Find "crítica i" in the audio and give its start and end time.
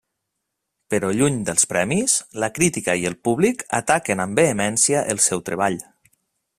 2.55-3.07